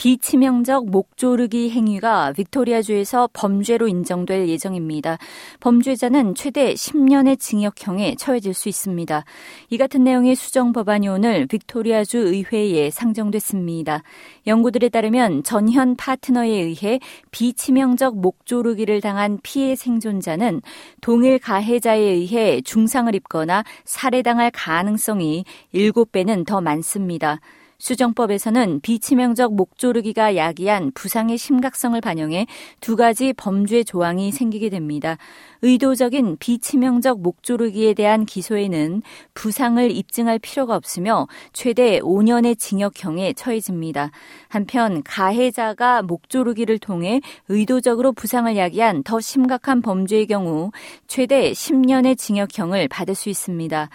[0.00, 5.18] 비치명적 목조르기 행위가 빅토리아주에서 범죄로 인정될 예정입니다.
[5.60, 9.26] 범죄자는 최대 10년의 징역형에 처해질 수 있습니다.
[9.68, 14.02] 이 같은 내용의 수정 법안이 오늘 빅토리아주 의회에 상정됐습니다.
[14.46, 16.98] 연구들에 따르면 전현 파트너에 의해
[17.30, 20.62] 비치명적 목조르기를 당한 피해 생존자는
[21.02, 25.44] 동일 가해자에 의해 중상을 입거나 살해당할 가능성이
[25.74, 27.38] 7배는 더 많습니다.
[27.80, 32.46] 수정법에서는 비치명적 목조르기가 야기한 부상의 심각성을 반영해
[32.80, 35.16] 두 가지 범죄 조항이 생기게 됩니다.
[35.62, 39.02] 의도적인 비치명적 목조르기에 대한 기소에는
[39.34, 44.10] 부상을 입증할 필요가 없으며 최대 5년의 징역형에 처해집니다.
[44.48, 50.70] 한편 가해자가 목조르기를 통해 의도적으로 부상을 야기한 더 심각한 범죄의 경우
[51.06, 53.88] 최대 10년의 징역형을 받을 수 있습니다.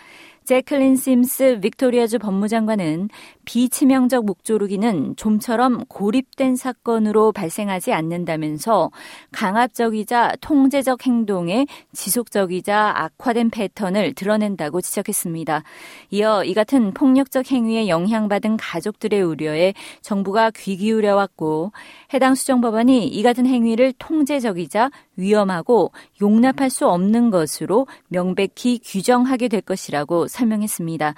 [0.46, 3.10] 제클린 심스 빅토리아주 법무장관은
[3.46, 8.92] 비치명적 목조르기는 좀처럼 고립된 사건으로 발생하지 않는다면서
[9.32, 15.64] 강압적이자 통제적 행동에 지속적이자 악화된 패턴을 드러낸다고 지적했습니다.
[16.12, 21.72] 이어 이 같은 폭력적 행위에 영향받은 가족들의 우려에 정부가 귀 기울여왔고
[22.14, 30.28] 해당 수정법안이 이 같은 행위를 통제적이자 위험하고 용납할 수 없는 것으로 명백히 규정하게 될 것이라고
[30.28, 31.16] 설명했습니다.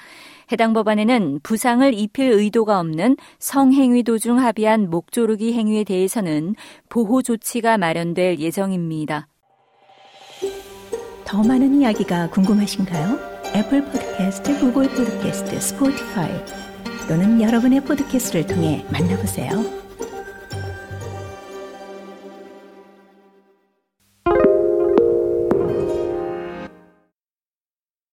[0.52, 6.56] 해당 법안에는 부상을 입힐 의도가 없는 성행위 도중 합의한 목조르기 행위에 대해서는
[6.90, 9.28] 보호 조치가 마련될 예정입니다.
[11.26, 13.38] 더 많은 이야기가 궁금하신가요?
[13.56, 16.32] 애플 포드캐스트, 구글 포드캐스트, 스포티파이
[17.08, 19.87] 또는 여러분의 포드캐스트를 통해 만나보세요.